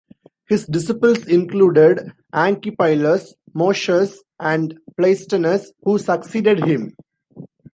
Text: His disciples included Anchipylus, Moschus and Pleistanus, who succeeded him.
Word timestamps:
His 0.49 0.65
disciples 0.65 1.27
included 1.27 2.11
Anchipylus, 2.33 3.35
Moschus 3.53 4.17
and 4.39 4.75
Pleistanus, 4.97 5.73
who 5.83 5.99
succeeded 5.99 6.65
him. 6.65 6.95